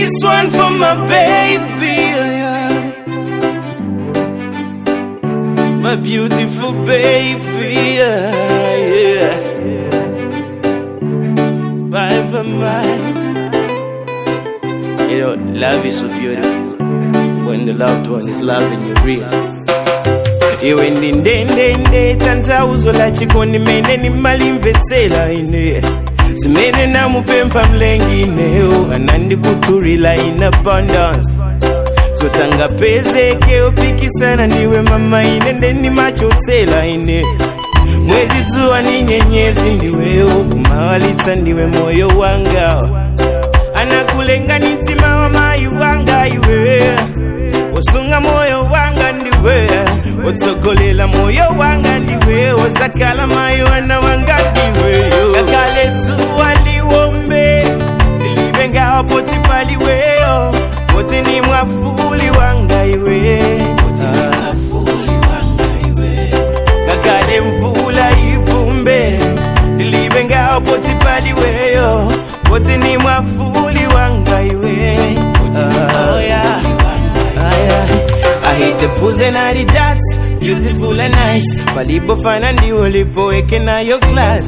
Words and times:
This 0.00 0.24
one 0.24 0.48
for 0.50 0.70
my 0.70 0.94
baby, 1.06 1.94
yeah. 2.40 2.70
my 5.82 5.94
beautiful 5.96 6.72
baby, 6.86 7.74
yeah. 8.00 8.32
yeah. 8.96 9.36
Bye, 11.92 12.22
bye, 12.32 12.42
bye. 12.62 12.96
You 15.10 15.16
know, 15.20 15.34
love 15.52 15.84
is 15.84 15.98
so 16.00 16.08
beautiful 16.08 16.76
when 17.46 17.66
the 17.66 17.74
loved 17.74 18.06
one 18.10 18.26
is 18.28 18.40
loving 18.40 18.86
you 18.88 18.94
real. 19.04 19.30
iwe 20.62 20.90
ndi 20.90 21.12
ndendende 21.12 22.14
tanthauzo 22.14 22.92
la 22.92 23.10
chikondi 23.10 23.58
mene 23.58 23.96
nimalimvetsera 23.96 25.32
ine 25.32 25.82
zimene 26.34 26.86
namupempha 26.86 27.66
mlengi 27.68 28.20
ineyo 28.22 28.88
anandikuthulira 28.94 30.16
in 30.16 30.42
abundance. 30.42 31.32
Zotangapezeke 32.14 33.62
upikisana 33.62 34.46
ndiwe 34.46 34.82
mama 34.82 35.24
ine 35.24 35.52
ndenimachotsera 35.52 36.86
ine. 36.86 37.26
Mwezi 38.06 38.42
dzuwa 38.46 38.82
ni 38.82 39.02
nyenyezi 39.02 39.70
ndiweyo 39.70 40.26
kumawalitsa 40.26 41.36
ndiwe 41.36 41.66
moyo 41.66 42.08
wanga. 42.08 42.90
Anakulenga 43.74 44.58
ni 44.58 44.68
mtima 44.68 45.16
wa 45.16 45.28
mayi 45.28 45.66
wanga 45.66 46.28
iwe. 46.28 46.82
Wosunga 47.74 48.20
moyo 48.20 48.62
wanga 48.72 49.12
ndiwe 49.12 49.68
wotsogolela 50.24 51.06
moyo 51.06 51.44
wanga 51.58 51.98
ndiwe 51.98 52.52
wozakala 52.52 53.26
mayi 53.26 53.62
wana 53.62 54.00
wanga 54.00 54.36
poti 59.80 59.86
paliweyo 59.86 60.52
poti 60.92 61.22
ni 61.22 61.40
mwafuli 61.40 62.30
wanga 62.38 62.84
iwe. 62.84 63.60
Kakale 66.86 67.40
mvula 67.40 68.10
ivumbe 68.18 69.18
lilibe 69.76 70.24
ngawa 70.24 70.60
poti 70.60 70.94
paliweyo 70.94 72.12
poti 72.42 72.76
ni 72.76 72.98
mwafuli 72.98 73.86
wanga 73.94 74.42
iwe. 74.42 75.16
Oh, 75.52 76.20
yeah. 76.20 76.62
Ah, 77.38 77.56
yeah. 77.58 77.86
I 78.44 78.54
hate 78.54 78.78
the 78.78 78.88
pose 79.00 79.20
and 79.20 79.36
I 79.36 79.52
the 79.52 79.64
dots, 79.64 80.18
beautiful 80.40 81.00
and 81.00 81.14
nice. 81.14 81.64
Palipofana 81.74 82.52
ndiwo 82.52 82.88
lipoweke 82.88 83.58
nayo 83.58 83.98
glass 83.98 84.46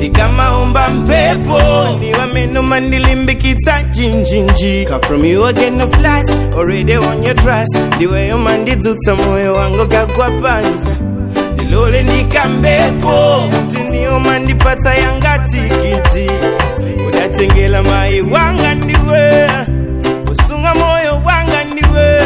ikamaomba 0.00 0.88
mpepo. 0.90 1.60
Ndiwa 1.96 2.26
meno 2.26 2.62
mandilimbikitsa 2.62 3.82
jinjinji 3.82 4.86
Come 4.88 5.00
from 5.06 5.24
you 5.24 5.44
again 5.46 5.76
no 5.78 5.88
flies 5.88 6.30
already 6.56 6.96
on 6.96 7.22
your 7.22 7.34
trust. 7.34 7.76
Ndiweyo 7.96 8.38
mandidzutsa 8.38 9.14
moyo 9.14 9.54
wangu 9.54 9.86
kagwa 9.86 10.30
panza 10.30 10.96
ndilole 11.54 12.02
ndikambepo 12.02 13.42
kuti 13.50 13.78
niyo 13.90 14.20
mandipatsa 14.20 14.94
yanga 14.94 15.38
tikiti 15.38 16.30
udatengela 17.08 17.82
mayi 17.82 18.20
wanga 18.20 18.74
ndiwe. 18.74 19.48
Usunga 20.32 20.74
moyo 20.74 21.22
wanga 21.26 21.64
ndiwe. 21.64 22.22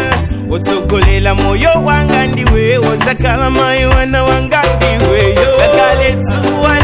Wotsogolela 0.49 1.35
moyo 1.35 1.71
wanga 1.85 2.27
ndiwe. 2.27 2.79
Wozakala 2.79 3.51
mayi 3.51 3.85
wana 3.85 4.25
wanga 4.25 4.63
ndiweyo 4.77 5.33
dzuwa 6.21 6.79
liwombe 6.79 6.82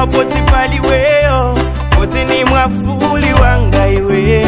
wa 0.00 0.06
poti 0.06 0.42
paliweyo 0.42 1.58
poti 1.90 2.24
ni 2.24 2.44
mwafuli 2.44 3.32
wanga 3.42 3.88
iwe 3.88 4.46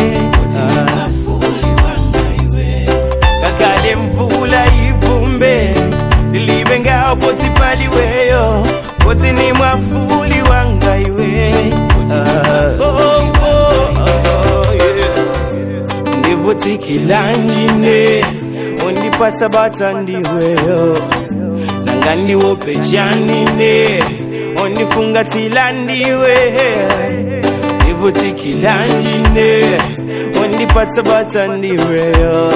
kakale 3.42 3.96
mvula 3.96 4.64
ivumbe 4.88 5.74
lilibe 6.32 6.80
ngawo 6.80 7.16
poti 7.16 7.50
paliweyo 7.50 8.66
poti 8.98 9.32
ni 9.32 9.52
mwafuli 9.52 10.42
wanga 10.50 10.98
iwe 10.98 11.52
ndivutikila 16.18 17.32
njine 17.32 18.24
undipata 18.86 19.48
batandiweyo 19.48 20.92
oh, 20.92 20.96
oh, 21.02 21.04
oh, 21.04 21.14
yeah. 21.14 21.31
Undifungatila 24.64 25.72
ndiwe 25.72 26.36
ndivutikila 27.84 28.86
njine 28.86 29.64
undipatsa 30.44 31.02
bata 31.02 31.46
ndiweyo 31.46 32.52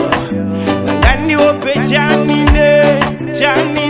nanga 0.87 1.17
ndiwope 1.25 1.73
chanine 1.91 2.83
chanine 3.41 3.86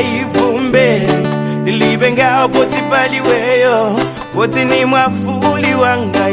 ivumbe 0.00 1.02
ndilibe 1.62 2.12
ngawa 2.12 2.48
poti 2.48 2.82
paliweyo 2.90 4.00
poti 4.34 4.64
ni 4.64 4.84
mwafuli 4.84 5.74
wanga 5.74 6.28